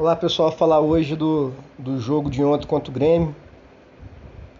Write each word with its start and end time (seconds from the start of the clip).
Olá 0.00 0.16
pessoal, 0.16 0.50
falar 0.50 0.80
hoje 0.80 1.14
do, 1.14 1.52
do 1.78 2.00
jogo 2.00 2.30
de 2.30 2.42
ontem 2.42 2.66
contra 2.66 2.90
o 2.90 2.94
Grêmio. 2.94 3.36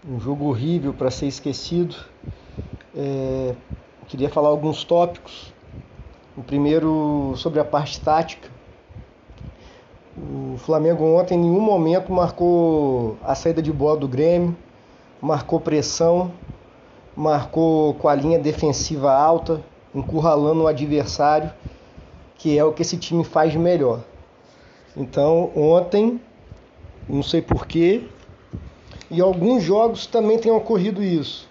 Um 0.06 0.20
jogo 0.20 0.44
horrível 0.44 0.92
para 0.92 1.10
ser 1.10 1.28
esquecido. 1.28 1.96
É, 2.94 3.54
queria 4.06 4.28
falar 4.28 4.50
alguns 4.50 4.84
tópicos. 4.84 5.50
O 6.36 6.42
primeiro 6.42 7.32
sobre 7.36 7.58
a 7.58 7.64
parte 7.64 7.98
tática. 8.02 8.50
O 10.14 10.58
Flamengo 10.58 11.04
ontem 11.04 11.36
em 11.38 11.40
nenhum 11.44 11.62
momento 11.62 12.12
marcou 12.12 13.16
a 13.24 13.34
saída 13.34 13.62
de 13.62 13.72
bola 13.72 13.96
do 13.96 14.06
Grêmio, 14.06 14.54
marcou 15.22 15.58
pressão, 15.58 16.32
marcou 17.16 17.94
com 17.94 18.08
a 18.08 18.14
linha 18.14 18.38
defensiva 18.38 19.10
alta, 19.10 19.62
encurralando 19.94 20.64
o 20.64 20.66
adversário, 20.66 21.50
que 22.36 22.58
é 22.58 22.62
o 22.62 22.74
que 22.74 22.82
esse 22.82 22.98
time 22.98 23.24
faz 23.24 23.52
de 23.52 23.58
melhor. 23.58 24.09
Então, 24.96 25.50
ontem, 25.54 26.20
não 27.08 27.22
sei 27.22 27.40
porquê, 27.40 28.02
e 29.10 29.20
alguns 29.20 29.62
jogos 29.62 30.06
também 30.06 30.38
tem 30.38 30.50
ocorrido 30.50 31.02
isso. 31.02 31.48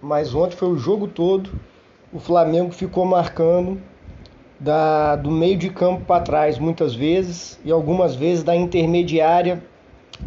Mas 0.00 0.34
ontem 0.34 0.56
foi 0.56 0.68
o 0.68 0.78
jogo 0.78 1.08
todo, 1.08 1.50
o 2.12 2.18
Flamengo 2.18 2.72
ficou 2.72 3.04
marcando 3.04 3.80
da, 4.58 5.16
do 5.16 5.30
meio 5.30 5.56
de 5.56 5.70
campo 5.70 6.04
para 6.04 6.22
trás 6.22 6.58
muitas 6.58 6.94
vezes 6.94 7.58
e 7.64 7.70
algumas 7.70 8.14
vezes 8.14 8.42
da 8.42 8.56
intermediária 8.56 9.62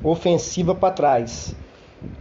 ofensiva 0.04 0.74
para 0.74 0.94
trás. 0.94 1.56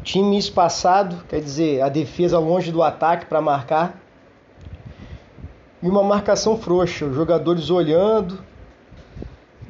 Time 0.03 0.39
espaçado, 0.39 1.25
quer 1.29 1.41
dizer, 1.41 1.83
a 1.83 1.89
defesa 1.89 2.39
longe 2.39 2.71
do 2.71 2.83
ataque 2.83 3.27
para 3.27 3.41
marcar. 3.41 4.01
E 5.83 5.89
uma 5.89 6.03
marcação 6.03 6.59
frouxa, 6.59 7.07
os 7.07 7.15
jogadores 7.15 7.71
olhando, 7.71 8.39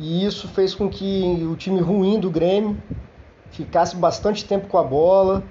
e 0.00 0.24
isso 0.24 0.48
fez 0.48 0.74
com 0.74 0.88
que 0.88 1.46
o 1.46 1.54
time 1.54 1.78
ruim 1.78 2.18
do 2.18 2.30
Grêmio 2.30 2.78
ficasse 3.50 3.94
bastante 3.94 4.46
tempo 4.46 4.66
com 4.66 4.78
a 4.78 4.82
bola 4.82 5.44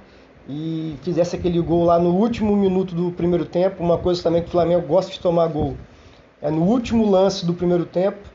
e 0.47 0.95
fizesse 1.03 1.35
aquele 1.35 1.61
gol 1.61 1.85
lá 1.85 1.99
no 1.99 2.15
último 2.15 2.55
minuto 2.55 2.95
do 2.95 3.11
primeiro 3.11 3.45
tempo. 3.45 3.83
Uma 3.83 3.99
coisa 3.99 4.23
também 4.23 4.41
que 4.41 4.47
o 4.47 4.51
Flamengo 4.51 4.87
gosta 4.87 5.11
de 5.11 5.19
tomar 5.19 5.45
gol 5.47 5.77
é 6.41 6.49
no 6.49 6.63
último 6.63 7.07
lance 7.07 7.45
do 7.45 7.53
primeiro 7.53 7.85
tempo, 7.85 8.27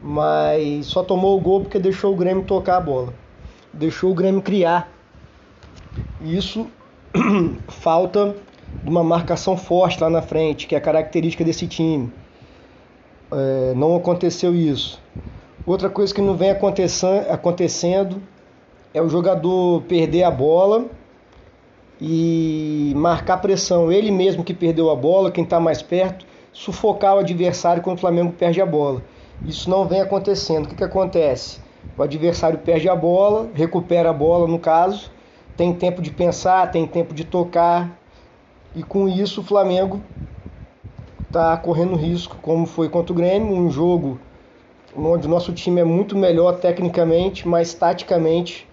mas 0.00 0.86
só 0.86 1.02
tomou 1.02 1.36
o 1.36 1.40
gol 1.40 1.62
porque 1.62 1.80
deixou 1.80 2.12
o 2.12 2.16
Grêmio 2.16 2.44
tocar 2.44 2.76
a 2.76 2.80
bola, 2.80 3.12
deixou 3.72 4.12
o 4.12 4.14
Grêmio 4.14 4.40
criar. 4.40 4.88
E 6.20 6.36
isso 6.36 6.68
falta 7.66 8.36
de 8.80 8.88
uma 8.88 9.02
marcação 9.02 9.56
forte 9.56 10.00
lá 10.00 10.08
na 10.08 10.22
frente, 10.22 10.68
que 10.68 10.76
é 10.76 10.78
a 10.78 10.80
característica 10.80 11.42
desse 11.42 11.66
time. 11.66 12.12
É, 13.32 13.74
não 13.74 13.96
aconteceu 13.96 14.54
isso. 14.54 15.00
Outra 15.66 15.90
coisa 15.90 16.14
que 16.14 16.20
não 16.20 16.36
vem 16.36 16.50
acontecendo 16.50 18.22
é 18.94 19.02
o 19.02 19.08
jogador 19.08 19.82
perder 19.82 20.22
a 20.22 20.30
bola 20.30 20.86
e 22.00 22.92
marcar 22.96 23.38
pressão. 23.38 23.90
Ele 23.90 24.10
mesmo 24.10 24.44
que 24.44 24.54
perdeu 24.54 24.90
a 24.90 24.94
bola, 24.94 25.30
quem 25.30 25.44
está 25.44 25.58
mais 25.58 25.82
perto, 25.82 26.24
sufocar 26.52 27.16
o 27.16 27.18
adversário 27.18 27.82
quando 27.82 27.98
o 27.98 28.00
Flamengo 28.00 28.32
perde 28.32 28.60
a 28.60 28.66
bola. 28.66 29.02
Isso 29.44 29.68
não 29.68 29.86
vem 29.86 30.00
acontecendo. 30.00 30.66
O 30.66 30.68
que, 30.68 30.76
que 30.76 30.84
acontece? 30.84 31.60
O 31.98 32.02
adversário 32.02 32.58
perde 32.58 32.88
a 32.88 32.94
bola, 32.94 33.48
recupera 33.54 34.10
a 34.10 34.12
bola 34.12 34.46
no 34.46 34.58
caso, 34.58 35.10
tem 35.56 35.72
tempo 35.72 36.00
de 36.00 36.10
pensar, 36.10 36.70
tem 36.70 36.86
tempo 36.86 37.14
de 37.14 37.24
tocar, 37.24 37.98
e 38.74 38.82
com 38.82 39.08
isso 39.08 39.40
o 39.40 39.44
Flamengo 39.44 40.00
está 41.36 41.54
correndo 41.58 41.94
risco, 41.94 42.36
como 42.40 42.66
foi 42.66 42.88
contra 42.88 43.12
o 43.12 43.16
Grêmio, 43.16 43.52
um 43.52 43.70
jogo 43.70 44.18
onde 44.96 45.26
o 45.26 45.30
nosso 45.30 45.52
time 45.52 45.82
é 45.82 45.84
muito 45.84 46.16
melhor 46.16 46.58
tecnicamente, 46.58 47.46
mas 47.46 47.74
taticamente 47.74 48.66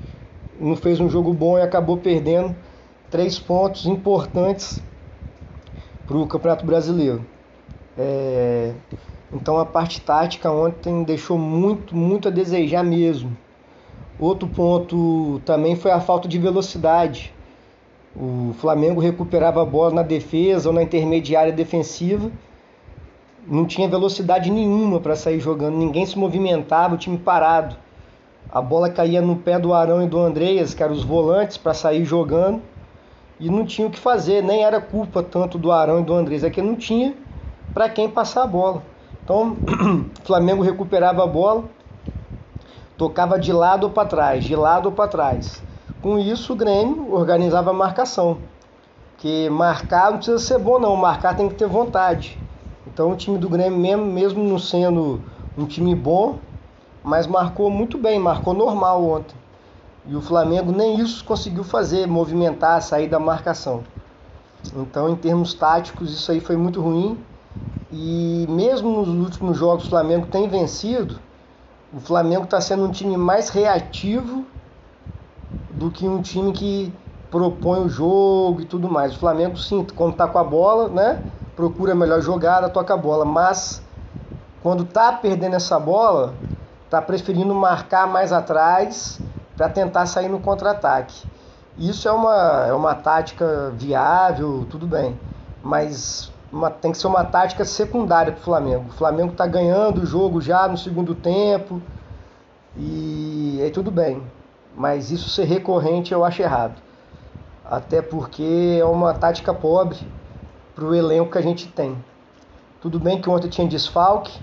não 0.57 0.77
fez 0.77 1.01
um 1.01 1.09
jogo 1.09 1.33
bom 1.33 1.57
e 1.57 1.61
acabou 1.61 1.97
perdendo 1.97 2.55
três 3.11 3.37
pontos 3.37 3.85
importantes 3.85 4.81
para 6.07 6.15
o 6.15 6.25
Campeonato 6.25 6.65
Brasileiro. 6.65 7.25
É... 7.97 8.71
Então 9.33 9.57
a 9.59 9.65
parte 9.65 9.99
tática 9.99 10.49
ontem 10.49 11.03
deixou 11.03 11.37
muito, 11.37 11.93
muito 11.93 12.29
a 12.29 12.31
desejar 12.31 12.83
mesmo. 12.83 13.35
Outro 14.17 14.47
ponto 14.47 15.41
também 15.43 15.75
foi 15.75 15.91
a 15.91 15.99
falta 15.99 16.29
de 16.29 16.37
velocidade. 16.37 17.33
O 18.15 18.53
Flamengo 18.59 19.01
recuperava 19.01 19.61
a 19.61 19.65
bola 19.65 19.95
na 19.95 20.03
defesa 20.03 20.69
ou 20.69 20.75
na 20.75 20.83
intermediária 20.83 21.51
defensiva 21.51 22.31
não 23.47 23.65
tinha 23.65 23.87
velocidade 23.87 24.49
nenhuma 24.49 24.99
para 24.99 25.15
sair 25.15 25.39
jogando, 25.39 25.77
ninguém 25.77 26.05
se 26.05 26.17
movimentava, 26.17 26.95
o 26.95 26.97
time 26.97 27.17
parado. 27.17 27.75
A 28.49 28.61
bola 28.61 28.89
caía 28.89 29.21
no 29.21 29.35
pé 29.35 29.59
do 29.59 29.73
Arão 29.73 30.03
e 30.03 30.07
do 30.07 30.19
Andreas, 30.19 30.73
que 30.73 30.83
eram 30.83 30.93
os 30.93 31.03
volantes, 31.03 31.57
para 31.57 31.73
sair 31.73 32.05
jogando, 32.05 32.61
e 33.39 33.49
não 33.49 33.65
tinha 33.65 33.87
o 33.87 33.91
que 33.91 33.99
fazer, 33.99 34.43
nem 34.43 34.63
era 34.63 34.79
culpa 34.79 35.23
tanto 35.23 35.57
do 35.57 35.71
Arão 35.71 35.99
e 35.99 36.03
do 36.03 36.13
Andreas, 36.13 36.43
é 36.43 36.49
que 36.49 36.61
não 36.61 36.75
tinha 36.75 37.15
para 37.73 37.89
quem 37.89 38.09
passar 38.09 38.43
a 38.43 38.47
bola. 38.47 38.83
Então, 39.23 39.57
o 39.65 40.05
Flamengo 40.23 40.61
recuperava 40.61 41.23
a 41.23 41.27
bola, 41.27 41.65
tocava 42.97 43.39
de 43.39 43.51
lado 43.51 43.89
para 43.89 44.07
trás, 44.07 44.43
de 44.43 44.55
lado 44.55 44.91
para 44.91 45.09
trás. 45.09 45.63
Com 46.01 46.19
isso, 46.19 46.53
o 46.53 46.55
Grêmio 46.55 47.13
organizava 47.13 47.71
a 47.71 47.73
marcação. 47.73 48.37
Que 49.17 49.49
marcar 49.49 50.11
não 50.11 50.17
precisa 50.17 50.37
ser 50.37 50.59
bom, 50.59 50.77
não, 50.77 50.95
marcar 50.95 51.35
tem 51.35 51.47
que 51.47 51.55
ter 51.55 51.67
vontade. 51.67 52.42
Então 52.93 53.11
o 53.11 53.15
time 53.15 53.39
do 53.39 53.49
Grêmio, 53.49 53.79
mesmo, 53.79 54.05
mesmo 54.05 54.43
não 54.43 54.59
sendo 54.59 55.19
um 55.57 55.65
time 55.65 55.95
bom, 55.95 56.37
mas 57.03 57.25
marcou 57.25 57.69
muito 57.69 57.97
bem, 57.97 58.19
marcou 58.19 58.53
normal 58.53 59.03
ontem. 59.03 59.35
E 60.05 60.15
o 60.15 60.21
Flamengo 60.21 60.71
nem 60.71 60.99
isso 60.99 61.25
conseguiu 61.25 61.63
fazer, 61.63 62.07
movimentar, 62.07 62.81
sair 62.83 63.07
da 63.07 63.19
marcação. 63.19 63.83
Então, 64.75 65.09
em 65.09 65.15
termos 65.15 65.55
táticos, 65.55 66.13
isso 66.13 66.31
aí 66.31 66.39
foi 66.39 66.55
muito 66.55 66.81
ruim. 66.81 67.17
E 67.91 68.45
mesmo 68.47 69.03
nos 69.05 69.25
últimos 69.25 69.57
jogos 69.57 69.85
o 69.85 69.89
Flamengo 69.89 70.27
tem 70.27 70.47
vencido, 70.47 71.19
o 71.91 71.99
Flamengo 71.99 72.43
está 72.43 72.61
sendo 72.61 72.83
um 72.85 72.91
time 72.91 73.17
mais 73.17 73.49
reativo 73.49 74.45
do 75.69 75.89
que 75.89 76.07
um 76.07 76.21
time 76.21 76.53
que 76.53 76.93
propõe 77.31 77.79
o 77.79 77.89
jogo 77.89 78.61
e 78.61 78.65
tudo 78.65 78.89
mais. 78.89 79.15
O 79.15 79.19
Flamengo, 79.19 79.57
sim, 79.57 79.85
quando 79.95 80.13
está 80.13 80.27
com 80.27 80.37
a 80.37 80.43
bola, 80.43 80.89
né? 80.89 81.19
Procura 81.55 81.93
a 81.93 81.95
melhor 81.95 82.21
jogada, 82.21 82.69
toca 82.69 82.93
a 82.93 82.97
bola, 82.97 83.25
mas 83.25 83.81
quando 84.61 84.85
tá 84.85 85.11
perdendo 85.11 85.55
essa 85.55 85.79
bola, 85.79 86.33
tá 86.89 87.01
preferindo 87.01 87.53
marcar 87.53 88.07
mais 88.07 88.31
atrás 88.31 89.19
para 89.55 89.69
tentar 89.69 90.05
sair 90.05 90.29
no 90.29 90.39
contra-ataque. 90.39 91.27
Isso 91.77 92.07
é 92.07 92.11
uma, 92.11 92.65
é 92.67 92.73
uma 92.73 92.95
tática 92.95 93.71
viável, 93.75 94.65
tudo 94.69 94.85
bem, 94.85 95.19
mas 95.63 96.31
uma, 96.51 96.69
tem 96.69 96.91
que 96.91 96.97
ser 96.97 97.07
uma 97.07 97.23
tática 97.23 97.65
secundária 97.65 98.31
para 98.31 98.41
o 98.41 98.43
Flamengo. 98.43 98.85
O 98.89 98.93
Flamengo 98.93 99.31
está 99.31 99.47
ganhando 99.47 100.01
o 100.01 100.05
jogo 100.05 100.39
já 100.39 100.67
no 100.67 100.77
segundo 100.77 101.15
tempo 101.15 101.81
e 102.77 103.59
aí 103.61 103.71
tudo 103.71 103.89
bem, 103.89 104.21
mas 104.75 105.11
isso 105.11 105.29
ser 105.29 105.45
recorrente 105.45 106.13
eu 106.13 106.23
acho 106.23 106.41
errado. 106.41 106.75
Até 107.65 108.01
porque 108.01 108.77
é 108.79 108.85
uma 108.85 109.13
tática 109.13 109.53
pobre 109.53 109.99
para 110.75 110.85
o 110.85 110.95
elenco 110.95 111.31
que 111.31 111.37
a 111.37 111.41
gente 111.41 111.67
tem. 111.67 111.95
Tudo 112.81 112.99
bem 112.99 113.21
que 113.21 113.29
ontem 113.29 113.47
tinha 113.47 113.67
desfalque, 113.67 114.39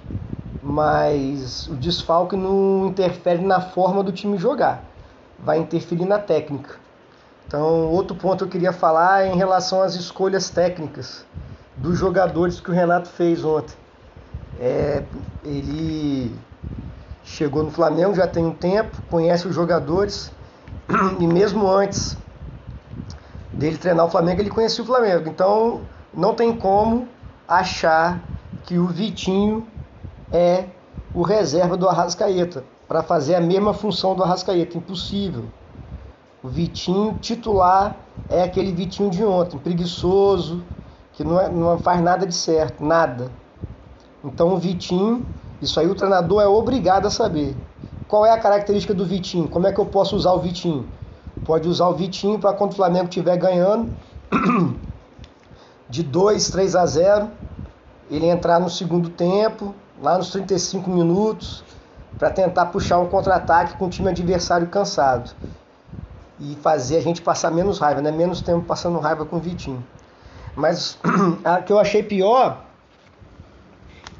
mas 0.63 1.69
o 1.69 1.75
desfalque 1.75 2.37
não 2.37 2.87
interfere 2.87 3.43
na 3.43 3.61
forma 3.61 4.03
do 4.03 4.13
time 4.13 4.39
jogar, 4.39 4.85
vai 5.39 5.59
interferir 5.59 6.05
na 6.05 6.19
técnica. 6.19 6.77
Então, 7.47 7.89
outro 7.89 8.17
ponto 8.17 8.45
eu 8.45 8.49
queria 8.49 8.73
falar 8.73 9.25
é 9.25 9.33
em 9.33 9.37
relação 9.37 9.83
às 9.83 9.95
escolhas 9.95 10.51
técnicas 10.51 11.25
dos 11.77 11.99
jogadores 11.99 12.61
que 12.61 12.71
o 12.71 12.75
Renato 12.75 13.09
fez 13.09 13.45
ontem. 13.45 13.75
É, 14.61 15.03
ele 15.45 16.35
chegou 17.25 17.63
no 17.63 17.71
Flamengo 17.71 18.15
já 18.15 18.27
tem 18.27 18.45
um 18.45 18.53
tempo, 18.53 18.97
conhece 19.11 19.49
os 19.49 19.55
jogadores 19.55 20.33
e 21.19 21.27
mesmo 21.27 21.67
antes 21.69 22.17
dele 23.53 23.77
treinar 23.77 24.07
o 24.07 24.11
Flamengo, 24.11 24.41
ele 24.41 24.51
conhecia 24.51 24.83
o 24.83 24.87
Flamengo. 24.87 25.29
Então, 25.29 25.83
não 26.13 26.35
tem 26.35 26.57
como 26.57 27.09
achar 27.47 28.23
que 28.65 28.79
o 28.79 28.87
Vitinho 28.87 29.67
é 30.33 30.67
o 31.15 31.23
reserva 31.23 31.77
do 31.77 31.89
Arrascaeta 31.89 32.65
para 32.87 33.03
fazer 33.03 33.35
a 33.35 33.41
mesma 33.41 33.73
função 33.73 34.15
do 34.15 34.23
Arrascaeta. 34.23 34.77
Impossível. 34.77 35.45
O 36.43 36.49
Vitinho 36.49 37.19
titular 37.21 37.97
é 38.29 38.43
aquele 38.43 38.73
Vitinho 38.73 39.11
de 39.11 39.25
ontem, 39.25 39.59
preguiçoso, 39.59 40.65
que 41.13 41.25
não, 41.25 41.41
é, 41.41 41.49
não 41.49 41.79
faz 41.79 42.01
nada 42.01 42.27
de 42.27 42.35
certo, 42.35 42.85
nada. 42.85 43.31
Então 44.25 44.55
o 44.55 44.57
Vitinho, 44.57 45.27
isso 45.61 45.79
aí 45.79 45.87
o 45.87 45.95
treinador 45.95 46.43
é 46.43 46.47
obrigado 46.47 47.07
a 47.07 47.11
saber. 47.11 47.57
Qual 48.09 48.25
é 48.27 48.31
a 48.31 48.39
característica 48.39 48.95
do 48.95 49.05
Vitinho? 49.05 49.49
Como 49.49 49.67
é 49.67 49.73
que 49.73 49.81
eu 49.81 49.87
posso 49.87 50.17
usar 50.17 50.33
o 50.33 50.41
Vitinho? 50.41 50.89
Pode 51.45 51.69
usar 51.69 51.89
o 51.89 51.95
Vitinho 51.95 52.39
para 52.39 52.53
quando 52.53 52.73
o 52.73 52.77
Flamengo 52.77 53.05
estiver 53.05 53.37
ganhando, 53.37 53.93
de 55.91 56.03
2, 56.05 56.51
3 56.51 56.77
a 56.77 56.87
0, 56.87 57.29
ele 58.11 58.27
entrar 58.27 58.61
no 58.61 58.71
segundo 58.71 59.11
tempo, 59.11 59.75
lá 60.01 60.17
nos 60.17 60.31
35 60.31 60.89
minutos, 60.89 61.65
para 62.17 62.31
tentar 62.31 62.67
puxar 62.67 62.99
um 62.99 63.07
contra-ataque 63.07 63.77
com 63.77 63.87
o 63.87 63.91
time 63.91 64.09
adversário 64.09 64.69
cansado 64.69 65.31
e 66.39 66.57
fazer 66.63 66.97
a 66.97 67.01
gente 67.03 67.21
passar 67.21 67.51
menos 67.51 67.79
raiva, 67.79 68.01
né? 68.01 68.11
Menos 68.11 68.41
tempo 68.41 68.65
passando 68.65 68.99
raiva 68.99 69.27
com 69.27 69.37
o 69.37 69.41
Vitinho. 69.41 69.85
Mas 70.55 70.99
a 71.45 71.61
que 71.61 71.73
eu 71.73 71.79
achei 71.79 72.03
pior 72.03 72.65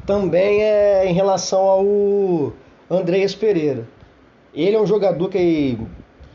também 0.05 0.63
é 0.63 1.07
em 1.07 1.15
relação 1.15 1.61
ao 1.61 2.53
Andreas 2.91 3.35
Pereira. 3.35 3.87
Ele 4.53 4.77
é 4.77 4.81
um 4.81 4.87
jogador 4.87 5.29
que 5.29 5.79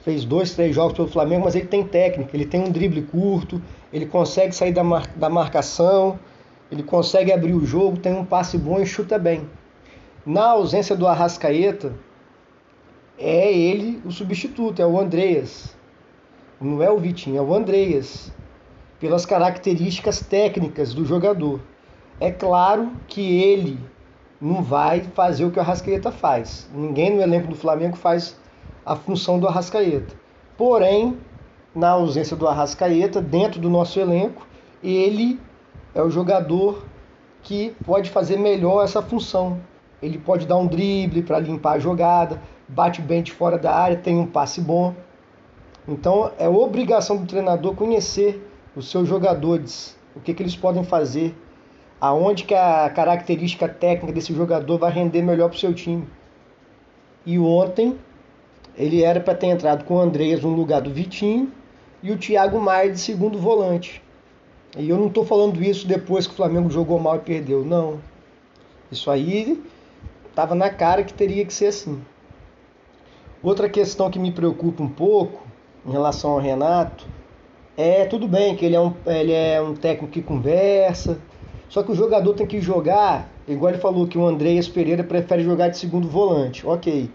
fez 0.05 0.23
dois, 0.23 0.53
três 0.53 0.75
jogos 0.75 0.93
pelo 0.93 1.07
Flamengo, 1.07 1.45
mas 1.45 1.55
ele 1.55 1.65
tem 1.65 1.83
técnica, 1.83 2.29
ele 2.37 2.45
tem 2.45 2.61
um 2.61 2.69
drible 2.69 3.01
curto, 3.01 3.59
ele 3.91 4.05
consegue 4.05 4.55
sair 4.55 4.71
da, 4.71 4.83
mar 4.83 5.07
da 5.15 5.27
marcação, 5.31 6.19
ele 6.71 6.83
consegue 6.83 7.33
abrir 7.33 7.53
o 7.53 7.65
jogo, 7.65 7.97
tem 7.97 8.13
um 8.13 8.23
passe 8.23 8.55
bom 8.55 8.79
e 8.79 8.85
chuta 8.85 9.17
bem. 9.17 9.49
Na 10.23 10.51
ausência 10.51 10.95
do 10.95 11.07
Arrascaeta, 11.07 11.91
é 13.17 13.51
ele 13.51 13.99
o 14.05 14.11
substituto, 14.11 14.79
é 14.79 14.85
o 14.85 14.99
Andreas. 14.99 15.75
Não 16.61 16.83
é 16.83 16.91
o 16.91 16.99
Vitinho, 16.99 17.37
é 17.37 17.41
o 17.41 17.55
Andreas. 17.55 18.31
Pelas 18.99 19.25
características 19.25 20.19
técnicas 20.19 20.93
do 20.93 21.03
jogador. 21.03 21.59
É 22.19 22.31
claro 22.31 22.91
que 23.07 23.41
ele 23.41 23.79
não 24.39 24.61
vai 24.61 25.01
fazer 25.01 25.45
o 25.45 25.51
que 25.51 25.57
o 25.57 25.61
Arrascaeta 25.61 26.11
faz. 26.11 26.69
Ninguém 26.73 27.15
no 27.15 27.23
elenco 27.23 27.47
do 27.47 27.55
Flamengo 27.55 27.97
faz 27.97 28.37
a 28.85 28.95
função 28.95 29.39
do 29.39 29.47
Arrascaeta. 29.47 30.15
Porém, 30.57 31.17
na 31.73 31.89
ausência 31.89 32.35
do 32.35 32.47
Arrascaeta, 32.47 33.21
dentro 33.21 33.59
do 33.59 33.69
nosso 33.69 33.99
elenco, 33.99 34.47
ele 34.83 35.39
é 35.93 36.01
o 36.01 36.09
jogador 36.09 36.85
que 37.41 37.75
pode 37.85 38.09
fazer 38.09 38.37
melhor 38.37 38.83
essa 38.83 39.01
função. 39.01 39.59
Ele 40.01 40.17
pode 40.17 40.45
dar 40.45 40.57
um 40.57 40.67
drible 40.67 41.23
para 41.23 41.39
limpar 41.39 41.73
a 41.73 41.79
jogada, 41.79 42.41
bate 42.67 43.01
bem 43.01 43.23
de 43.23 43.31
fora 43.31 43.57
da 43.57 43.73
área, 43.73 43.97
tem 43.97 44.17
um 44.17 44.27
passe 44.27 44.61
bom. 44.61 44.93
Então 45.87 46.31
é 46.37 46.47
obrigação 46.47 47.17
do 47.17 47.25
treinador 47.25 47.75
conhecer 47.75 48.47
os 48.75 48.89
seus 48.89 49.07
jogadores, 49.07 49.97
o 50.15 50.19
que, 50.19 50.33
que 50.33 50.43
eles 50.43 50.55
podem 50.55 50.83
fazer 50.83 51.35
aonde 51.99 52.43
que 52.43 52.53
a 52.53 52.89
característica 52.89 53.67
técnica 53.67 54.13
desse 54.13 54.33
jogador 54.33 54.77
vai 54.77 54.91
render 54.91 55.21
melhor 55.21 55.49
para 55.49 55.55
o 55.55 55.59
seu 55.59 55.73
time. 55.73 56.07
E 57.25 57.39
ontem 57.39 57.97
ele 58.77 59.03
era 59.03 59.19
para 59.19 59.35
ter 59.35 59.47
entrado 59.47 59.83
com 59.85 59.95
o 59.95 59.99
Andreas 59.99 60.41
no 60.41 60.53
lugar 60.53 60.81
do 60.81 60.89
Vitinho 60.89 61.51
e 62.03 62.11
o 62.11 62.17
Thiago 62.17 62.59
Maia 62.59 62.91
de 62.91 62.99
segundo 62.99 63.37
volante. 63.37 64.01
E 64.77 64.89
eu 64.89 64.97
não 64.97 65.07
estou 65.07 65.25
falando 65.25 65.63
isso 65.63 65.87
depois 65.87 66.27
que 66.27 66.33
o 66.33 66.35
Flamengo 66.35 66.69
jogou 66.69 66.99
mal 66.99 67.15
e 67.15 67.19
perdeu, 67.19 67.63
não. 67.63 67.99
Isso 68.91 69.09
aí 69.09 69.63
estava 70.29 70.53
na 70.53 70.69
cara 70.69 71.03
que 71.03 71.13
teria 71.13 71.45
que 71.45 71.53
ser 71.53 71.67
assim. 71.67 72.01
Outra 73.41 73.69
questão 73.69 74.09
que 74.09 74.19
me 74.19 74.31
preocupa 74.31 74.83
um 74.83 74.89
pouco 74.89 75.45
em 75.85 75.91
relação 75.91 76.31
ao 76.31 76.39
Renato 76.39 77.07
é 77.77 78.05
tudo 78.05 78.27
bem 78.27 78.55
que 78.55 78.65
ele 78.65 78.75
é 78.75 78.79
um, 78.79 78.93
ele 79.05 79.31
é 79.31 79.61
um 79.61 79.75
técnico 79.75 80.11
que 80.11 80.21
conversa, 80.21 81.19
só 81.69 81.83
que 81.83 81.91
o 81.91 81.95
jogador 81.95 82.33
tem 82.33 82.47
que 82.47 82.61
jogar, 82.61 83.29
igual 83.47 83.71
ele 83.71 83.81
falou 83.81 84.07
que 84.07 84.17
o 84.17 84.25
Andreas 84.25 84.67
Pereira 84.67 85.03
prefere 85.03 85.43
jogar 85.43 85.69
de 85.69 85.77
segundo 85.77 86.07
volante. 86.07 86.65
Ok. 86.65 87.09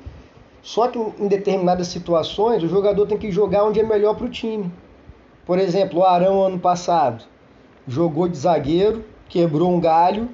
Só 0.63 0.89
que 0.89 0.99
em 0.99 1.27
determinadas 1.27 1.89
situações 1.89 2.63
o 2.63 2.69
jogador 2.69 3.07
tem 3.07 3.19
que 3.19 3.31
jogar 3.31 3.65
onde 3.65 3.81
é 3.81 3.83
melhor 3.83 4.15
para 4.15 4.27
o 4.27 4.31
time. 4.31 4.71
Por 5.47 5.59
exemplo, 5.59 6.01
o 6.01 6.05
Arão 6.05 6.43
ano 6.45 6.59
passado 6.59 7.25
jogou 7.87 8.29
de 8.29 8.37
zagueiro, 8.37 9.05
quebrou 9.29 9.71
um 9.71 9.81
galho 9.81 10.29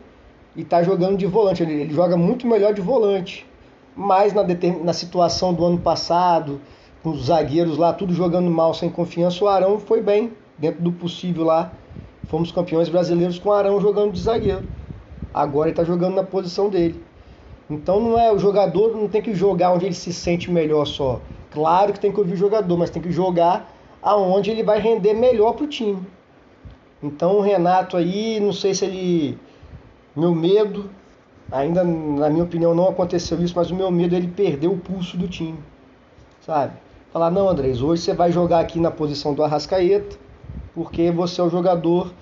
e 0.55 0.63
está 0.63 0.83
jogando 0.83 1.17
de 1.17 1.27
volante. 1.27 1.63
Ele, 1.63 1.75
ele, 1.75 1.95
joga 1.95 2.17
muito 2.17 2.47
melhor 2.47 2.75
de 2.75 2.81
volante. 2.81 3.47
Mas 3.95 4.33
na, 4.33 4.43
na 4.83 4.93
situação 4.93 5.55
do 5.55 5.65
ano 5.65 5.79
passado, 5.79 6.61
com 7.03 7.11
os 7.11 7.27
zagueiros 7.27 7.79
lá 7.79 7.93
tudo 7.93 8.13
jogando 8.13 8.51
mal, 8.51 8.75
sem 8.75 8.91
confiança, 8.91 9.45
o 9.45 9.49
Arão 9.49 9.79
foi 9.79 10.03
bem, 10.03 10.33
dentro 10.59 10.83
do 10.83 10.93
possível 10.93 11.45
lá 11.45 11.73
Fomos 12.27 12.51
campeões 12.51 12.89
brasileiros 12.89 13.39
com 13.39 13.51
o 13.51 13.53
Arão 13.53 13.81
jogando 13.81 14.13
de 14.13 14.21
zagueiro. 14.21 14.69
Agora 15.33 15.69
ele 15.69 15.73
está 15.73 15.85
jogando 15.85 16.17
na 16.17 16.25
posição 16.25 16.69
dele. 16.69 17.05
Então 17.69 18.01
não 18.01 18.19
é 18.19 18.33
o 18.33 18.39
jogador 18.39 18.97
não 18.97 19.09
tem 19.09 19.21
que 19.21 19.35
jogar 19.35 19.73
onde 19.73 19.87
ele 19.87 19.95
se 19.95 20.13
sente 20.13 20.51
melhor 20.51 20.85
só. 20.87 21.21
Claro 21.51 21.93
que 21.93 22.01
tem 22.01 22.13
que 22.13 22.21
ouvir 22.21 22.35
o 22.35 22.37
jogador, 22.37 22.77
mas 22.77 22.91
tem 22.91 23.03
que 23.03 23.11
jogar 23.11 23.73
aonde 24.03 24.51
ele 24.51 24.63
vai 24.63 24.79
render 24.79 25.15
melhor 25.15 25.55
para 25.55 25.65
o 25.65 25.69
time. 25.69 26.07
Então 27.03 27.37
o 27.37 27.41
Renato 27.41 27.97
aí, 27.97 28.39
não 28.41 28.53
sei 28.53 28.75
se 28.75 28.85
ele. 28.85 29.39
Meu 30.15 30.35
medo, 30.35 30.89
ainda 31.51 31.85
na 31.85 32.31
minha 32.31 32.45
opinião 32.45 32.75
não 32.75 32.89
aconteceu 32.89 33.43
isso, 33.43 33.55
mas 33.57 33.71
o 33.71 33.75
meu 33.75 33.91
medo 33.91 34.15
é 34.15 34.19
ele 34.19 34.29
perder 34.29 34.69
o 34.69 34.79
pulso 34.79 35.17
do 35.17 35.29
time. 35.29 35.59
Sabe? 36.41 36.73
Falar, 37.13 37.31
não, 37.31 37.49
Andrés, 37.49 37.83
hoje 37.83 38.03
você 38.03 38.15
vai 38.15 38.31
jogar 38.31 38.61
aqui 38.61 38.79
na 38.79 38.91
posição 38.91 39.35
do 39.35 39.43
Arrascaeta 39.43 40.17
porque 40.77 41.11
você 41.11 41.41
é 41.41 41.45
o 41.45 41.49
jogador 41.49 42.13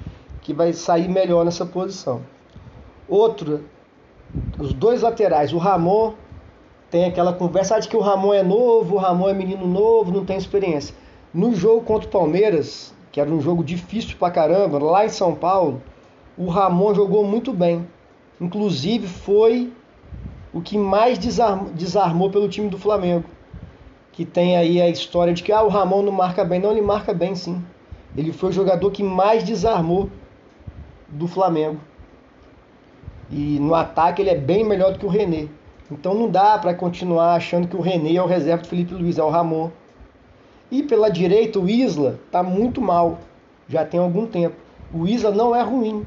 que 0.41 0.55
vai 0.55 0.73
sair 0.73 1.09
melhor 1.09 1.45
nessa 1.45 1.67
posição. 1.67 2.23
Outro, 3.09 3.65
os 4.65 4.73
dois 4.73 5.03
laterais, 5.03 5.53
o 5.53 5.59
Ramon 5.59 6.15
tem 6.91 7.05
aquela 7.05 7.35
conversa 7.35 7.79
de 7.79 7.87
que 7.87 7.97
o 7.97 8.01
Ramon 8.01 8.33
é 8.33 8.43
novo, 8.43 8.95
o 8.95 8.99
Ramon 8.99 9.29
é 9.29 9.35
menino 9.35 9.67
novo, 9.67 10.11
não 10.11 10.25
tem 10.25 10.39
experiência. 10.39 10.95
No 11.35 11.55
jogo 11.55 11.83
contra 11.83 12.09
o 12.09 12.11
Palmeiras, 12.11 12.95
que 13.13 13.21
era 13.21 13.31
um 13.31 13.41
jogo 13.41 13.63
difícil 13.63 14.17
pra 14.17 14.31
caramba, 14.31 14.79
lá 14.79 15.05
em 15.05 15.11
São 15.11 15.35
Paulo, 15.35 15.83
o 16.39 16.49
Ramon 16.49 16.95
jogou 16.95 17.25
muito 17.25 17.53
bem. 17.53 17.87
Inclusive 18.41 19.07
foi 19.07 19.71
o 20.53 20.63
que 20.63 20.79
mais 20.79 21.19
desarmou, 21.19 21.71
desarmou 21.71 22.31
pelo 22.31 22.49
time 22.49 22.69
do 22.71 22.79
Flamengo. 22.79 23.25
Que 24.13 24.25
tem 24.25 24.57
aí 24.57 24.81
a 24.81 24.89
história 24.89 25.35
de 25.35 25.43
que 25.43 25.53
ah, 25.53 25.63
o 25.63 25.69
Ramon 25.69 26.03
não 26.03 26.13
marca 26.13 26.45
bem. 26.45 26.61
Não, 26.61 26.71
ele 26.71 26.81
marca 26.81 27.13
bem 27.13 27.35
sim. 27.35 27.63
Ele 28.17 28.33
foi 28.33 28.49
o 28.49 28.53
jogador 28.53 28.91
que 28.91 29.03
mais 29.03 29.43
desarmou 29.43 30.09
do 31.09 31.27
Flamengo. 31.27 31.81
E 33.31 33.59
no 33.61 33.75
ataque 33.75 34.23
ele 34.23 34.31
é 34.31 34.37
bem 34.37 34.65
melhor 34.65 34.93
do 34.93 34.99
que 34.99 35.07
o 35.07 35.09
René. 35.09 35.49
Então 35.91 36.15
não 36.15 36.29
dá 36.29 36.59
para 36.59 36.75
continuar 36.75 37.35
achando 37.35 37.69
que 37.69 37.77
o 37.77 37.81
René 37.81 38.15
é 38.15 38.23
o 38.23 38.27
reserva 38.27 38.63
do 38.63 38.69
Felipe 38.69 38.95
Luiz, 38.95 39.19
é 39.19 39.23
o 39.23 39.29
Ramon. 39.29 39.71
E 40.71 40.83
pela 40.83 41.11
direita 41.11 41.59
o 41.59 41.69
Isla 41.69 42.19
tá 42.31 42.43
muito 42.43 42.81
mal, 42.81 43.19
já 43.69 43.85
tem 43.85 44.01
algum 44.01 44.27
tempo. 44.27 44.57
O 44.93 45.07
Isla 45.07 45.31
não 45.31 45.55
é 45.55 45.63
ruim, 45.63 46.07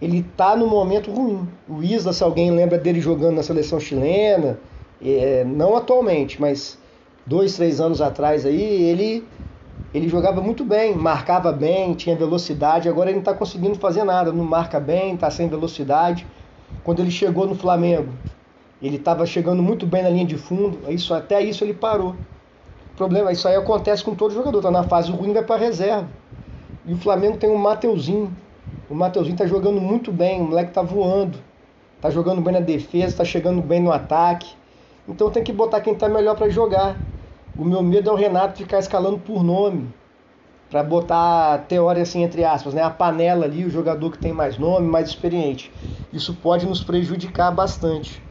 ele 0.00 0.24
tá 0.36 0.56
no 0.56 0.66
momento 0.66 1.10
ruim. 1.10 1.48
O 1.68 1.82
Isla, 1.82 2.12
se 2.12 2.22
alguém 2.22 2.50
lembra 2.50 2.76
dele 2.76 3.00
jogando 3.00 3.36
na 3.36 3.42
seleção 3.42 3.78
chilena, 3.78 4.58
é, 5.02 5.44
não 5.44 5.76
atualmente, 5.76 6.40
mas 6.40 6.78
dois, 7.26 7.56
três 7.56 7.80
anos 7.80 8.00
atrás 8.00 8.44
aí, 8.44 8.82
ele 8.82 9.24
ele 9.94 10.08
jogava 10.08 10.40
muito 10.40 10.64
bem, 10.64 10.92
marcava 10.92 11.52
bem, 11.52 11.94
tinha 11.94 12.16
velocidade. 12.16 12.88
Agora 12.88 13.10
ele 13.10 13.14
não 13.14 13.20
está 13.20 13.32
conseguindo 13.32 13.76
fazer 13.76 14.02
nada, 14.02 14.32
não 14.32 14.44
marca 14.44 14.80
bem, 14.80 15.14
está 15.14 15.30
sem 15.30 15.48
velocidade. 15.48 16.26
Quando 16.84 17.00
ele 17.00 17.10
chegou 17.10 17.46
no 17.46 17.54
Flamengo, 17.54 18.12
ele 18.80 18.96
estava 18.96 19.24
chegando 19.24 19.62
muito 19.62 19.86
bem 19.86 20.02
na 20.02 20.10
linha 20.10 20.26
de 20.26 20.36
fundo. 20.36 20.78
Isso 20.92 21.14
até 21.14 21.42
isso 21.42 21.64
ele 21.64 21.72
parou. 21.72 22.10
O 22.10 22.96
problema, 22.96 23.32
isso 23.32 23.48
aí 23.48 23.56
acontece 23.56 24.04
com 24.04 24.14
todo 24.14 24.34
jogador. 24.34 24.58
Está 24.58 24.70
na 24.70 24.84
fase 24.84 25.10
ruim, 25.10 25.32
vai 25.32 25.42
para 25.42 25.56
reserva. 25.56 26.06
E 26.84 26.92
o 26.92 26.98
Flamengo 26.98 27.38
tem 27.38 27.48
o 27.48 27.58
Mateuzinho. 27.58 28.30
O 28.88 28.94
Mateuzinho 28.94 29.32
está 29.32 29.46
jogando 29.46 29.80
muito 29.80 30.12
bem, 30.12 30.42
o 30.42 30.44
moleque 30.44 30.68
está 30.68 30.82
voando. 30.82 31.38
Está 31.96 32.10
jogando 32.10 32.42
bem 32.42 32.52
na 32.52 32.60
defesa, 32.60 33.06
está 33.06 33.24
chegando 33.24 33.62
bem 33.62 33.80
no 33.80 33.90
ataque. 33.90 34.54
Então 35.08 35.30
tem 35.30 35.42
que 35.42 35.54
botar 35.54 35.80
quem 35.80 35.94
está 35.94 36.06
melhor 36.06 36.36
para 36.36 36.50
jogar. 36.50 37.00
O 37.56 37.64
meu 37.64 37.82
medo 37.82 38.10
é 38.10 38.12
o 38.12 38.16
Renato 38.16 38.58
ficar 38.58 38.78
escalando 38.78 39.18
por 39.18 39.42
nome, 39.42 39.88
para 40.70 40.82
botar 40.82 41.58
teoria 41.68 42.02
assim 42.02 42.22
entre 42.22 42.44
aspas, 42.44 42.74
né? 42.74 42.82
A 42.82 42.90
panela 42.90 43.44
ali, 43.44 43.64
o 43.64 43.70
jogador 43.70 44.10
que 44.10 44.18
tem 44.18 44.32
mais 44.32 44.58
nome, 44.58 44.86
mais 44.86 45.08
experiente. 45.08 45.70
Isso 46.12 46.34
pode 46.34 46.66
nos 46.66 46.82
prejudicar 46.82 47.50
bastante 47.50 48.22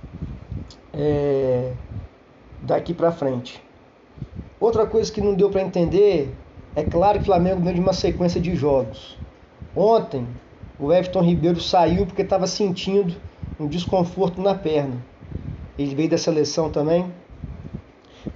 é, 0.93 1.73
daqui 2.61 2.93
para 2.93 3.11
frente. 3.11 3.61
Outra 4.59 4.85
coisa 4.85 5.11
que 5.11 5.21
não 5.21 5.33
deu 5.33 5.49
para 5.49 5.61
entender 5.61 6.33
é 6.75 6.83
claro 6.83 7.19
que 7.19 7.23
o 7.23 7.25
Flamengo 7.25 7.61
vem 7.61 7.73
de 7.73 7.79
uma 7.79 7.93
sequência 7.93 8.39
de 8.39 8.55
jogos. 8.55 9.17
Ontem 9.75 10.27
o 10.79 10.91
Everton 10.91 11.21
Ribeiro 11.21 11.59
saiu 11.59 12.05
porque 12.05 12.21
estava 12.21 12.47
sentindo 12.47 13.15
um 13.59 13.67
desconforto 13.67 14.41
na 14.41 14.55
perna. 14.55 14.97
Ele 15.77 15.95
veio 15.95 16.09
da 16.09 16.17
seleção 16.17 16.69
também 16.69 17.11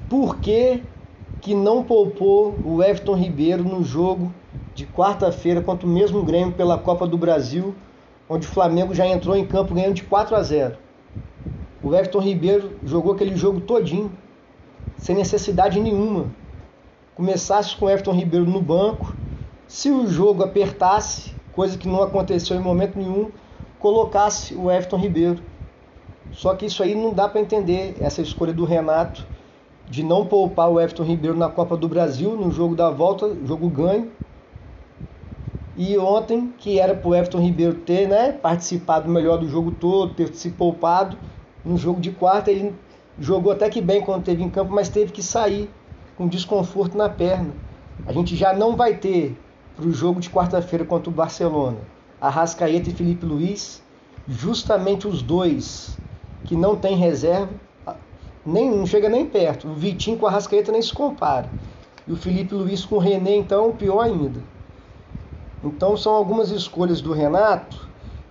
por 0.10 0.38
que, 0.38 0.84
que 1.42 1.54
não 1.54 1.84
poupou 1.84 2.58
o 2.64 2.84
Everton 2.84 3.16
Ribeiro 3.16 3.64
no 3.64 3.84
jogo 3.84 4.34
de 4.74 4.86
quarta-feira 4.86 5.62
contra 5.62 5.88
o 5.88 5.90
mesmo 5.90 6.24
Grêmio 6.24 6.54
pela 6.54 6.78
Copa 6.78 7.08
do 7.08 7.18
Brasil, 7.18 7.76
onde 8.30 8.46
o 8.46 8.50
Flamengo 8.50 8.94
já 8.94 9.08
entrou 9.08 9.36
em 9.36 9.46
campo 9.46 9.74
ganhando 9.74 9.96
de 9.96 10.04
4 10.04 10.36
a 10.36 10.44
0. 10.44 10.78
O 11.82 11.94
Everton 11.96 12.20
Ribeiro 12.20 12.72
jogou 12.84 13.14
aquele 13.14 13.36
jogo 13.36 13.62
todinho, 13.62 14.12
sem 14.98 15.16
necessidade 15.16 15.80
nenhuma. 15.80 16.26
Começasse 17.16 17.76
com 17.76 17.86
o 17.86 17.90
Everton 17.90 18.14
Ribeiro 18.14 18.46
no 18.46 18.62
banco, 18.62 19.16
se 19.68 19.90
o 19.92 20.08
jogo 20.08 20.44
apertasse, 20.44 21.34
coisa 21.54 21.78
que 21.78 21.88
não 21.88 22.02
aconteceu 22.02 22.56
em 22.56 22.62
momento 22.62 22.98
nenhum, 22.98 23.32
colocasse 23.80 24.56
o 24.56 24.72
Everton 24.72 24.98
Ribeiro. 24.98 25.40
Só 26.32 26.56
que 26.56 26.66
isso 26.66 26.84
aí 26.84 26.94
não 26.94 27.14
dá 27.14 27.28
para 27.28 27.42
entender, 27.42 27.96
essa 28.00 28.22
escolha 28.22 28.54
do 28.54 28.66
Renato 28.66 29.26
de 29.90 30.04
não 30.04 30.26
poupar 30.26 30.70
o 30.70 30.80
Everton 30.80 31.04
Ribeiro 31.04 31.38
na 31.38 31.50
Copa 31.50 31.78
do 31.78 31.88
Brasil, 31.88 32.36
no 32.36 32.52
jogo 32.52 32.76
da 32.76 32.90
volta, 32.90 33.36
jogo 33.46 33.70
ganho. 33.70 34.12
E 35.76 35.98
ontem, 35.98 36.54
que 36.58 36.80
era 36.80 36.96
para 36.96 37.08
o 37.08 37.16
Everton 37.16 37.40
Ribeiro 37.40 37.76
ter 37.76 38.08
né, 38.08 38.32
participado 38.32 39.08
melhor 39.08 39.38
do 39.38 39.48
jogo 39.48 39.72
todo, 39.72 40.14
ter 40.14 40.34
se 40.34 40.50
poupado, 40.50 41.18
no 41.64 41.78
jogo 41.78 42.02
de 42.02 42.12
quarta 42.12 42.52
ele 42.52 42.74
jogou 43.20 43.52
até 43.52 43.70
que 43.70 43.82
bem 43.82 44.02
quando 44.02 44.24
teve 44.24 44.44
em 44.44 44.50
campo, 44.50 44.74
mas 44.74 44.90
teve 44.90 45.12
que 45.12 45.22
sair 45.22 45.70
com 46.18 46.28
desconforto 46.28 46.98
na 46.98 47.10
perna. 47.10 47.54
A 48.06 48.14
gente 48.14 48.36
já 48.36 48.54
não 48.54 48.76
vai 48.76 48.96
ter 48.96 49.38
para 49.76 49.86
o 49.86 49.92
jogo 49.92 50.20
de 50.20 50.30
quarta-feira 50.30 50.84
contra 50.84 51.10
o 51.10 51.14
Barcelona 51.14 51.78
Arrascaeta 52.20 52.90
e 52.90 52.94
Felipe 52.94 53.26
Luiz, 53.26 53.84
justamente 54.28 55.08
os 55.08 55.22
dois 55.22 55.98
que 56.46 56.56
não 56.56 56.76
tem 56.76 56.96
reserva, 56.96 57.50
nem, 58.48 58.72
não 58.72 58.86
chega 58.86 59.10
nem 59.10 59.26
perto. 59.26 59.68
O 59.68 59.74
Vitinho 59.74 60.18
com 60.18 60.26
a 60.26 60.32
Rascaeta 60.32 60.72
nem 60.72 60.82
se 60.82 60.94
compara. 60.94 61.50
E 62.08 62.12
o 62.12 62.16
Felipe 62.16 62.56
Luiz 62.56 62.86
com 62.86 62.96
o 62.96 63.00
René, 63.00 63.36
então, 63.36 63.72
pior 63.74 64.02
ainda. 64.02 64.42
Então 65.64 65.98
são 65.98 66.14
algumas 66.14 66.52
escolhas 66.52 67.02
do 67.02 67.12
Renato 67.12 67.90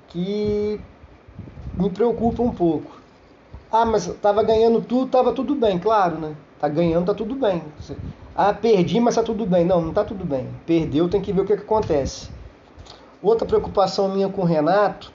que 0.08 0.80
me 1.76 1.90
preocupam 1.90 2.44
um 2.44 2.50
pouco. 2.50 3.00
Ah, 3.70 3.84
mas 3.84 4.06
estava 4.06 4.42
ganhando 4.42 4.80
tudo, 4.80 5.06
estava 5.06 5.32
tudo 5.32 5.54
bem, 5.54 5.78
claro, 5.78 6.18
né? 6.18 6.34
Tá 6.58 6.68
ganhando, 6.68 7.06
tá 7.06 7.14
tudo 7.14 7.34
bem. 7.34 7.62
Ah, 8.34 8.54
perdi, 8.54 9.00
mas 9.00 9.16
tá 9.16 9.22
tudo 9.22 9.44
bem. 9.44 9.64
Não, 9.64 9.80
não 9.80 9.92
tá 9.92 10.04
tudo 10.04 10.24
bem. 10.24 10.48
Perdeu, 10.64 11.08
tem 11.08 11.20
que 11.20 11.32
ver 11.32 11.42
o 11.42 11.44
que, 11.44 11.56
que 11.56 11.62
acontece. 11.62 12.30
Outra 13.22 13.46
preocupação 13.46 14.08
minha 14.08 14.28
com 14.28 14.42
o 14.42 14.44
Renato 14.44 15.12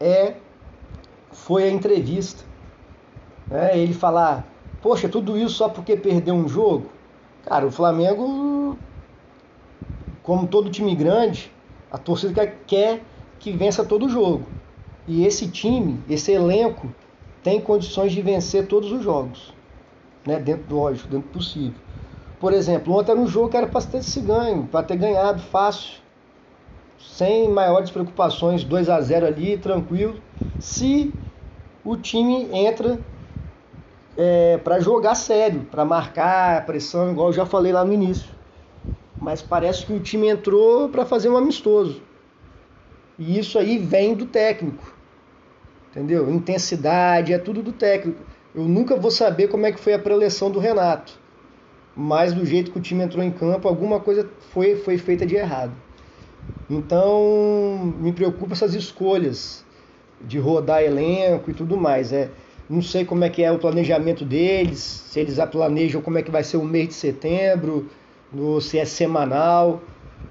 é 0.00 0.34
foi 1.32 1.64
a 1.64 1.70
entrevista. 1.70 2.44
Né? 3.54 3.78
Ele 3.78 3.94
falar, 3.94 4.44
poxa, 4.82 5.08
tudo 5.08 5.38
isso 5.38 5.54
só 5.54 5.68
porque 5.68 5.96
perdeu 5.96 6.34
um 6.34 6.48
jogo? 6.48 6.86
Cara, 7.44 7.64
o 7.64 7.70
Flamengo, 7.70 8.76
como 10.24 10.48
todo 10.48 10.68
time 10.68 10.92
grande, 10.96 11.52
a 11.88 11.96
torcida 11.96 12.52
quer 12.66 13.04
que 13.38 13.52
vença 13.52 13.84
todo 13.84 14.08
jogo. 14.08 14.44
E 15.06 15.24
esse 15.24 15.46
time, 15.46 16.00
esse 16.10 16.32
elenco, 16.32 16.92
tem 17.44 17.60
condições 17.60 18.10
de 18.10 18.20
vencer 18.22 18.66
todos 18.66 18.90
os 18.90 19.04
jogos. 19.04 19.54
Né? 20.26 20.40
Dentro 20.40 20.64
do 20.64 20.74
lógico, 20.74 21.08
dentro 21.08 21.28
do 21.28 21.32
possível. 21.32 21.78
Por 22.40 22.52
exemplo, 22.52 22.92
ontem 22.92 23.12
era 23.12 23.20
um 23.20 23.28
jogo 23.28 23.50
que 23.50 23.56
era 23.56 23.68
para 23.68 23.82
ter 23.82 24.02
se 24.02 24.20
ganho, 24.20 24.66
para 24.66 24.82
ter 24.82 24.96
ganhado 24.96 25.40
fácil 25.40 26.02
sem 26.98 27.48
maiores 27.48 27.92
preocupações, 27.92 28.64
2 28.64 28.88
a 28.88 29.00
0 29.00 29.26
ali, 29.26 29.56
tranquilo. 29.58 30.16
Se 30.58 31.14
o 31.84 31.96
time 31.96 32.48
entra 32.52 32.98
é, 34.16 34.58
para 34.58 34.80
jogar 34.80 35.14
sério, 35.14 35.66
para 35.70 35.84
marcar 35.84 36.64
pressão, 36.66 37.10
igual 37.10 37.28
eu 37.28 37.32
já 37.32 37.46
falei 37.46 37.72
lá 37.72 37.84
no 37.84 37.92
início. 37.92 38.28
Mas 39.20 39.42
parece 39.42 39.86
que 39.86 39.92
o 39.92 40.00
time 40.00 40.28
entrou 40.28 40.88
para 40.88 41.04
fazer 41.04 41.28
um 41.28 41.36
amistoso. 41.36 42.02
E 43.18 43.38
isso 43.38 43.58
aí 43.58 43.78
vem 43.78 44.14
do 44.14 44.26
técnico. 44.26 44.92
Entendeu? 45.90 46.30
Intensidade, 46.30 47.32
é 47.32 47.38
tudo 47.38 47.62
do 47.62 47.72
técnico. 47.72 48.20
Eu 48.54 48.64
nunca 48.64 48.96
vou 48.96 49.10
saber 49.10 49.48
como 49.48 49.66
é 49.66 49.72
que 49.72 49.80
foi 49.80 49.94
a 49.94 49.98
preleção 49.98 50.50
do 50.50 50.58
Renato. 50.58 51.18
Mas 51.96 52.32
do 52.32 52.44
jeito 52.44 52.72
que 52.72 52.78
o 52.78 52.82
time 52.82 53.04
entrou 53.04 53.22
em 53.22 53.30
campo, 53.30 53.68
alguma 53.68 54.00
coisa 54.00 54.28
foi, 54.50 54.76
foi 54.76 54.98
feita 54.98 55.24
de 55.24 55.36
errado. 55.36 55.72
Então, 56.68 57.94
me 57.98 58.12
preocupa 58.12 58.54
essas 58.54 58.74
escolhas 58.74 59.64
de 60.20 60.38
rodar 60.38 60.82
elenco 60.82 61.50
e 61.50 61.54
tudo 61.54 61.76
mais. 61.76 62.12
É, 62.12 62.30
não 62.68 62.82
sei 62.82 63.04
como 63.04 63.24
é 63.24 63.30
que 63.30 63.42
é 63.42 63.52
o 63.52 63.58
planejamento 63.58 64.24
deles, 64.24 64.78
se 64.80 65.20
eles 65.20 65.36
já 65.36 65.46
planejam 65.46 66.00
como 66.00 66.18
é 66.18 66.22
que 66.22 66.30
vai 66.30 66.42
ser 66.42 66.56
o 66.56 66.64
mês 66.64 66.88
de 66.88 66.94
setembro, 66.94 67.88
no, 68.32 68.60
se 68.60 68.78
é 68.78 68.84
semanal, 68.84 69.82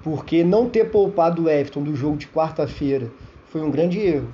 porque 0.02 0.44
não 0.44 0.68
ter 0.68 0.90
poupado 0.90 1.44
o 1.44 1.48
Everton 1.48 1.82
do 1.82 1.94
jogo 1.94 2.16
de 2.16 2.26
quarta-feira 2.26 3.10
foi 3.46 3.62
um 3.62 3.70
grande 3.70 3.98
erro. 4.00 4.28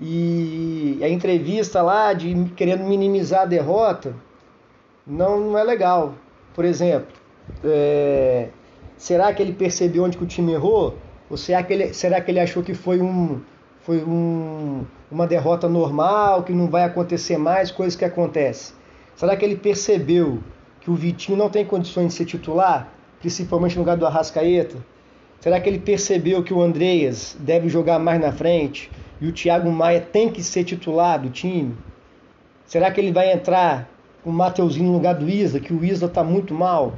E 0.00 0.98
a 1.02 1.08
entrevista 1.08 1.82
lá 1.82 2.12
de 2.12 2.34
querendo 2.56 2.84
minimizar 2.84 3.42
a 3.42 3.46
derrota 3.46 4.14
não, 5.06 5.38
não 5.40 5.58
é 5.58 5.64
legal. 5.64 6.14
Por 6.54 6.64
exemplo, 6.64 7.14
é, 7.62 8.48
Será 9.00 9.32
que 9.32 9.40
ele 9.40 9.54
percebeu 9.54 10.04
onde 10.04 10.18
que 10.18 10.24
o 10.24 10.26
time 10.26 10.52
errou? 10.52 10.94
Ou 11.30 11.36
será 11.38 11.62
que 11.62 11.72
ele, 11.72 11.94
será 11.94 12.20
que 12.20 12.30
ele 12.30 12.38
achou 12.38 12.62
que 12.62 12.74
foi, 12.74 13.00
um, 13.00 13.40
foi 13.82 14.02
um, 14.04 14.84
uma 15.10 15.26
derrota 15.26 15.68
normal, 15.68 16.42
que 16.42 16.52
não 16.52 16.68
vai 16.68 16.84
acontecer 16.84 17.38
mais, 17.38 17.70
coisas 17.70 17.96
que 17.96 18.04
acontecem? 18.04 18.74
Será 19.16 19.36
que 19.36 19.44
ele 19.44 19.56
percebeu 19.56 20.38
que 20.80 20.90
o 20.90 20.94
Vitinho 20.94 21.36
não 21.36 21.50
tem 21.50 21.64
condições 21.64 22.08
de 22.08 22.14
ser 22.14 22.24
titular, 22.24 22.88
principalmente 23.20 23.74
no 23.74 23.82
lugar 23.82 23.96
do 23.96 24.06
Arrascaeta? 24.06 24.76
Será 25.40 25.58
que 25.60 25.68
ele 25.68 25.78
percebeu 25.78 26.42
que 26.42 26.52
o 26.52 26.60
Andreas 26.60 27.36
deve 27.40 27.68
jogar 27.68 27.98
mais 27.98 28.20
na 28.20 28.30
frente 28.30 28.90
e 29.20 29.26
o 29.26 29.32
Thiago 29.32 29.70
Maia 29.70 30.00
tem 30.00 30.30
que 30.30 30.42
ser 30.42 30.64
titular 30.64 31.18
do 31.18 31.30
time? 31.30 31.74
Será 32.66 32.90
que 32.90 33.00
ele 33.00 33.10
vai 33.10 33.32
entrar 33.32 33.88
com 34.22 34.30
o 34.30 34.32
Mateuzinho 34.32 34.88
no 34.88 34.92
lugar 34.92 35.14
do 35.14 35.28
Isla, 35.28 35.58
que 35.58 35.72
o 35.72 35.82
Isla 35.82 36.08
está 36.08 36.22
muito 36.22 36.54
mal? 36.54 36.94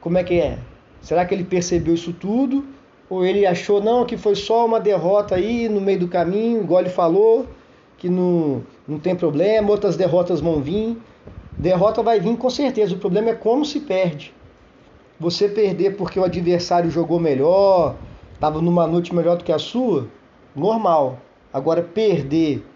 Como 0.00 0.16
é 0.16 0.22
que 0.22 0.40
é? 0.40 0.58
Será 1.02 1.24
que 1.24 1.34
ele 1.34 1.44
percebeu 1.44 1.94
isso 1.94 2.12
tudo? 2.12 2.64
Ou 3.14 3.24
ele 3.24 3.46
achou, 3.46 3.80
não, 3.80 4.04
que 4.04 4.16
foi 4.16 4.34
só 4.34 4.66
uma 4.66 4.80
derrota 4.80 5.36
aí 5.36 5.68
no 5.68 5.80
meio 5.80 6.00
do 6.00 6.08
caminho, 6.08 6.62
igual 6.62 6.80
ele 6.80 6.90
falou, 6.90 7.46
que 7.96 8.08
não, 8.08 8.64
não 8.88 8.98
tem 8.98 9.14
problema, 9.14 9.70
outras 9.70 9.96
derrotas 9.96 10.40
vão 10.40 10.60
vir. 10.60 10.98
Derrota 11.56 12.02
vai 12.02 12.18
vir 12.18 12.36
com 12.36 12.50
certeza, 12.50 12.92
o 12.92 12.98
problema 12.98 13.30
é 13.30 13.34
como 13.34 13.64
se 13.64 13.78
perde. 13.78 14.34
Você 15.20 15.48
perder 15.48 15.96
porque 15.96 16.18
o 16.18 16.24
adversário 16.24 16.90
jogou 16.90 17.20
melhor, 17.20 17.94
estava 18.32 18.60
numa 18.60 18.84
noite 18.84 19.14
melhor 19.14 19.36
do 19.36 19.44
que 19.44 19.52
a 19.52 19.60
sua, 19.60 20.08
normal. 20.52 21.18
Agora, 21.52 21.82
perder 21.82 22.66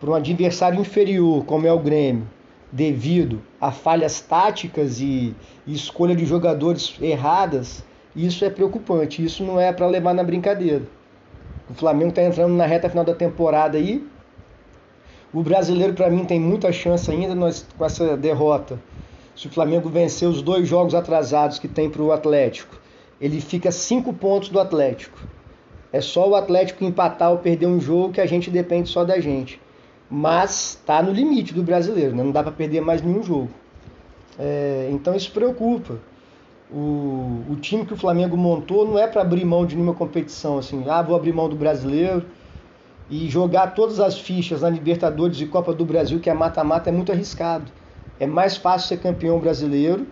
para 0.00 0.10
um 0.10 0.14
adversário 0.14 0.80
inferior, 0.80 1.44
como 1.44 1.64
é 1.64 1.72
o 1.72 1.78
Grêmio, 1.78 2.28
devido 2.72 3.40
a 3.60 3.70
falhas 3.70 4.20
táticas 4.20 5.00
e, 5.00 5.32
e 5.64 5.72
escolha 5.72 6.16
de 6.16 6.24
jogadores 6.24 6.92
erradas, 7.00 7.84
isso 8.14 8.44
é 8.44 8.50
preocupante. 8.50 9.24
Isso 9.24 9.44
não 9.44 9.60
é 9.60 9.72
para 9.72 9.86
levar 9.86 10.14
na 10.14 10.22
brincadeira. 10.22 10.82
O 11.68 11.74
Flamengo 11.74 12.10
está 12.10 12.22
entrando 12.22 12.54
na 12.54 12.66
reta 12.66 12.88
final 12.88 13.04
da 13.04 13.14
temporada 13.14 13.78
aí. 13.78 14.06
O 15.32 15.42
brasileiro, 15.42 15.94
para 15.94 16.10
mim, 16.10 16.24
tem 16.24 16.40
muita 16.40 16.72
chance 16.72 17.10
ainda 17.10 17.34
nós, 17.34 17.66
com 17.76 17.84
essa 17.84 18.16
derrota. 18.16 18.78
Se 19.36 19.46
o 19.46 19.50
Flamengo 19.50 19.88
vencer 19.88 20.28
os 20.28 20.42
dois 20.42 20.68
jogos 20.68 20.94
atrasados 20.94 21.58
que 21.58 21.68
tem 21.68 21.88
para 21.88 22.02
o 22.02 22.10
Atlético, 22.10 22.78
ele 23.20 23.40
fica 23.40 23.70
cinco 23.70 24.12
pontos 24.12 24.48
do 24.48 24.58
Atlético. 24.58 25.18
É 25.92 26.00
só 26.00 26.28
o 26.28 26.34
Atlético 26.34 26.84
empatar 26.84 27.30
ou 27.30 27.38
perder 27.38 27.66
um 27.66 27.80
jogo 27.80 28.12
que 28.12 28.20
a 28.20 28.26
gente 28.26 28.50
depende 28.50 28.88
só 28.88 29.04
da 29.04 29.20
gente 29.20 29.60
mas 30.10 30.70
está 30.70 31.00
no 31.00 31.12
limite 31.12 31.54
do 31.54 31.62
brasileiro, 31.62 32.16
né? 32.16 32.24
não 32.24 32.32
dá 32.32 32.42
para 32.42 32.50
perder 32.50 32.80
mais 32.80 33.00
nenhum 33.00 33.22
jogo. 33.22 33.50
É, 34.36 34.88
então 34.90 35.14
isso 35.14 35.30
preocupa. 35.30 35.98
O, 36.72 37.44
o, 37.50 37.56
time 37.60 37.84
que 37.84 37.92
o 37.92 37.96
Flamengo 37.96 38.36
montou 38.36 38.86
não 38.86 38.98
é 38.98 39.06
para 39.06 39.22
abrir 39.22 39.44
mão 39.44 39.66
de 39.66 39.74
nenhuma 39.74 39.94
competição, 39.94 40.58
assim, 40.58 40.84
ah, 40.88 41.02
vou 41.02 41.16
abrir 41.16 41.32
mão 41.32 41.48
do 41.48 41.56
brasileiro 41.56 42.24
e 43.10 43.28
jogar 43.28 43.74
todas 43.74 43.98
as 43.98 44.16
fichas 44.18 44.62
na 44.62 44.70
Libertadores 44.70 45.40
e 45.40 45.46
Copa 45.46 45.74
do 45.74 45.84
Brasil, 45.84 46.20
que 46.20 46.30
é 46.30 46.34
mata-mata, 46.34 46.88
é 46.88 46.92
muito 46.92 47.10
arriscado. 47.10 47.64
É 48.20 48.26
mais 48.26 48.56
fácil 48.56 48.88
ser 48.88 48.98
campeão 48.98 49.40
brasileiro, 49.40 50.06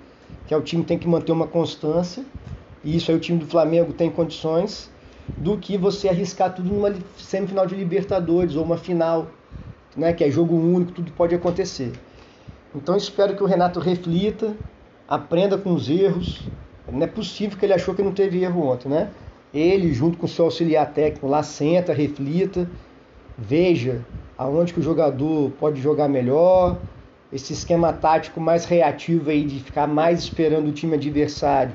que 0.48 0.52
é 0.54 0.56
o 0.56 0.62
time 0.62 0.82
que 0.82 0.88
tem 0.88 0.98
que 0.98 1.06
manter 1.06 1.30
uma 1.30 1.46
constância, 1.46 2.24
e 2.82 2.96
isso 2.96 3.10
aí 3.10 3.16
o 3.16 3.20
time 3.20 3.38
do 3.38 3.46
Flamengo 3.46 3.92
tem 3.92 4.10
condições, 4.10 4.90
do 5.36 5.56
que 5.56 5.78
você 5.78 6.08
arriscar 6.08 6.52
tudo 6.52 6.68
numa 6.68 6.92
semifinal 7.16 7.66
de 7.66 7.76
Libertadores 7.76 8.56
ou 8.56 8.64
uma 8.64 8.76
final 8.76 9.28
né, 9.96 10.12
que 10.12 10.24
é 10.24 10.30
jogo 10.30 10.54
único, 10.56 10.92
tudo 10.92 11.12
pode 11.12 11.34
acontecer. 11.34 11.92
Então 12.74 12.96
espero 12.96 13.36
que 13.36 13.42
o 13.42 13.46
Renato 13.46 13.80
reflita, 13.80 14.56
aprenda 15.08 15.56
com 15.56 15.72
os 15.72 15.88
erros. 15.88 16.42
Não 16.90 17.02
é 17.02 17.06
possível 17.06 17.58
que 17.58 17.64
ele 17.64 17.72
achou 17.72 17.94
que 17.94 18.02
não 18.02 18.12
teve 18.12 18.42
erro 18.42 18.68
ontem, 18.68 18.88
né? 18.88 19.10
Ele, 19.52 19.92
junto 19.94 20.18
com 20.18 20.26
o 20.26 20.28
seu 20.28 20.44
auxiliar 20.44 20.92
técnico, 20.92 21.26
lá 21.26 21.42
senta, 21.42 21.92
reflita, 21.92 22.68
veja 23.36 24.04
aonde 24.36 24.72
que 24.72 24.80
o 24.80 24.82
jogador 24.82 25.50
pode 25.58 25.80
jogar 25.80 26.08
melhor, 26.08 26.78
esse 27.32 27.52
esquema 27.52 27.92
tático 27.92 28.40
mais 28.40 28.64
reativo 28.64 29.30
aí 29.30 29.44
de 29.44 29.58
ficar 29.58 29.86
mais 29.86 30.20
esperando 30.20 30.68
o 30.68 30.72
time 30.72 30.94
adversário 30.94 31.74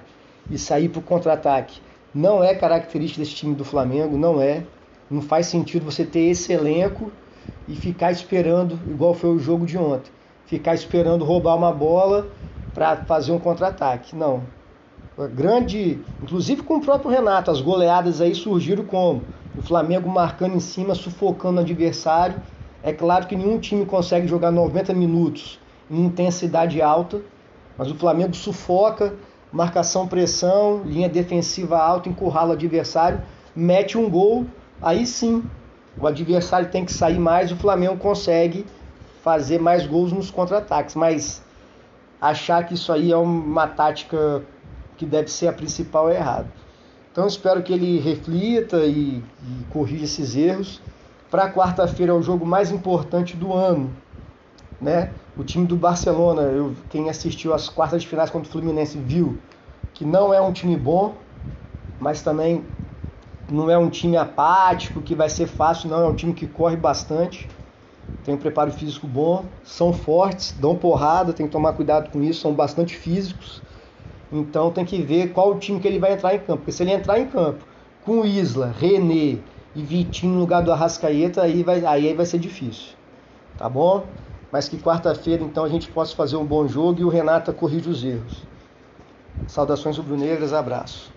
e 0.49 0.57
sair 0.57 0.89
para 0.89 0.99
o 0.99 1.03
contra-ataque. 1.03 1.81
Não 2.13 2.43
é 2.43 2.55
característica 2.55 3.21
desse 3.21 3.35
time 3.35 3.53
do 3.53 3.65
Flamengo, 3.65 4.17
não 4.17 4.41
é. 4.41 4.63
Não 5.09 5.21
faz 5.21 5.47
sentido 5.47 5.83
você 5.83 6.05
ter 6.05 6.21
esse 6.21 6.53
elenco 6.53 7.11
e 7.67 7.75
ficar 7.75 8.11
esperando, 8.11 8.79
igual 8.89 9.13
foi 9.13 9.29
o 9.31 9.39
jogo 9.39 9.65
de 9.65 9.77
ontem, 9.77 10.11
ficar 10.45 10.73
esperando 10.73 11.25
roubar 11.25 11.55
uma 11.55 11.71
bola 11.71 12.27
para 12.73 12.97
fazer 12.97 13.31
um 13.31 13.39
contra-ataque. 13.39 14.15
Não. 14.15 14.43
Grande, 15.35 15.99
inclusive 16.21 16.63
com 16.63 16.77
o 16.77 16.81
próprio 16.81 17.11
Renato, 17.11 17.51
as 17.51 17.61
goleadas 17.61 18.19
aí 18.19 18.33
surgiram 18.33 18.83
como 18.83 19.23
O 19.55 19.61
Flamengo 19.61 20.09
marcando 20.09 20.55
em 20.55 20.59
cima, 20.59 20.95
sufocando 20.95 21.59
o 21.59 21.61
adversário. 21.61 22.35
É 22.81 22.91
claro 22.91 23.27
que 23.27 23.35
nenhum 23.35 23.59
time 23.59 23.85
consegue 23.85 24.27
jogar 24.27 24.51
90 24.51 24.93
minutos 24.93 25.59
em 25.89 26.05
intensidade 26.05 26.81
alta, 26.81 27.21
mas 27.77 27.91
o 27.91 27.95
Flamengo 27.95 28.35
sufoca, 28.35 29.13
marcação, 29.51 30.07
pressão, 30.07 30.81
linha 30.83 31.07
defensiva 31.07 31.77
alta, 31.77 32.09
encurrala 32.09 32.49
o 32.49 32.53
adversário, 32.53 33.21
mete 33.55 33.97
um 33.97 34.09
gol, 34.09 34.45
aí 34.81 35.05
sim 35.05 35.43
o 35.99 36.07
adversário 36.07 36.69
tem 36.71 36.83
que 36.83 36.91
sair 36.91 37.19
mais, 37.19 37.51
o 37.51 37.55
Flamengo 37.55 37.97
consegue 37.97 38.65
fazer 39.23 39.59
mais 39.59 39.85
gols 39.85 40.11
nos 40.11 40.31
contra-ataques, 40.31 40.95
mas 40.95 41.41
achar 42.23 42.65
que 42.65 42.73
isso 42.73 42.93
aí 42.93 43.11
é 43.11 43.17
uma 43.17 43.67
tática 43.67 44.41
que 44.95 45.05
deve 45.05 45.29
ser 45.29 45.49
a 45.49 45.53
principal 45.53 46.09
é 46.09 46.15
errado. 46.15 46.47
Então 47.11 47.27
espero 47.27 47.61
que 47.61 47.73
ele 47.73 47.99
reflita 47.99 48.77
e, 48.85 49.21
e 49.43 49.63
corrija 49.69 50.05
esses 50.05 50.33
erros. 50.33 50.81
Para 51.29 51.51
quarta-feira 51.51 52.13
é 52.13 52.15
o 52.15 52.21
jogo 52.21 52.45
mais 52.45 52.71
importante 52.71 53.35
do 53.35 53.51
ano, 53.51 53.91
né? 54.79 55.11
O 55.37 55.43
time 55.43 55.65
do 55.67 55.75
Barcelona, 55.75 56.43
eu, 56.43 56.73
quem 56.89 57.09
assistiu 57.09 57.53
às 57.53 57.67
quartas 57.67 58.03
de 58.03 58.07
finais 58.07 58.29
contra 58.29 58.47
o 58.47 58.51
Fluminense 58.51 58.97
viu 58.97 59.37
que 59.93 60.05
não 60.05 60.33
é 60.33 60.39
um 60.39 60.53
time 60.53 60.77
bom, 60.77 61.15
mas 61.99 62.21
também 62.21 62.63
não 63.51 63.69
é 63.69 63.77
um 63.77 63.89
time 63.89 64.15
apático 64.15 65.01
que 65.01 65.13
vai 65.13 65.27
ser 65.27 65.47
fácil, 65.47 65.89
não. 65.89 66.05
É 66.05 66.07
um 66.07 66.15
time 66.15 66.33
que 66.33 66.47
corre 66.47 66.77
bastante, 66.77 67.49
tem 68.23 68.33
um 68.33 68.37
preparo 68.37 68.71
físico 68.71 69.05
bom, 69.05 69.45
são 69.63 69.91
fortes, 69.91 70.53
dão 70.57 70.75
porrada, 70.75 71.33
tem 71.33 71.45
que 71.45 71.51
tomar 71.51 71.73
cuidado 71.73 72.09
com 72.09 72.21
isso, 72.23 72.41
são 72.41 72.53
bastante 72.53 72.95
físicos. 72.95 73.61
Então 74.31 74.71
tem 74.71 74.85
que 74.85 75.01
ver 75.01 75.33
qual 75.33 75.51
o 75.51 75.59
time 75.59 75.79
que 75.79 75.87
ele 75.87 75.99
vai 75.99 76.13
entrar 76.13 76.33
em 76.33 76.39
campo. 76.39 76.57
Porque 76.57 76.71
se 76.71 76.83
ele 76.83 76.91
entrar 76.91 77.19
em 77.19 77.27
campo 77.27 77.63
com 78.05 78.25
Isla, 78.25 78.73
René 78.79 79.37
e 79.75 79.83
Vitinho 79.83 80.33
no 80.33 80.39
lugar 80.39 80.63
do 80.63 80.71
Arrascaeta, 80.71 81.41
aí 81.41 81.63
vai, 81.63 81.85
aí 81.85 82.13
vai 82.13 82.25
ser 82.25 82.39
difícil. 82.39 82.93
Tá 83.57 83.69
bom? 83.69 84.05
Mas 84.51 84.69
que 84.69 84.77
quarta-feira 84.77 85.43
então 85.43 85.63
a 85.63 85.69
gente 85.69 85.87
possa 85.89 86.15
fazer 86.15 86.37
um 86.37 86.45
bom 86.45 86.67
jogo 86.67 87.01
e 87.01 87.03
o 87.03 87.09
Renata 87.09 87.51
corrige 87.51 87.89
os 87.89 88.03
erros. 88.03 88.43
Saudações 89.47 89.97
rubro-negras, 89.97 90.53
abraço. 90.53 91.11